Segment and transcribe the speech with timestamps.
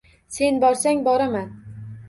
[0.37, 1.49] Sen borsang, boraman.